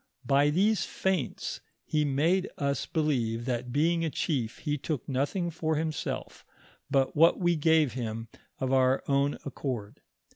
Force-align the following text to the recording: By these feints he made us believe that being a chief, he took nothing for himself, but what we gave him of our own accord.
By 0.25 0.49
these 0.49 0.83
feints 0.83 1.61
he 1.85 2.05
made 2.05 2.49
us 2.57 2.87
believe 2.87 3.45
that 3.45 3.71
being 3.71 4.03
a 4.03 4.09
chief, 4.09 4.57
he 4.57 4.75
took 4.75 5.07
nothing 5.07 5.51
for 5.51 5.75
himself, 5.75 6.43
but 6.89 7.15
what 7.15 7.39
we 7.39 7.55
gave 7.55 7.93
him 7.93 8.27
of 8.59 8.73
our 8.73 9.03
own 9.07 9.35
accord. 9.45 10.01